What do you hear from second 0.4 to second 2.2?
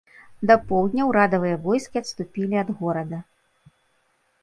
Да поўдня ўрадавыя войскі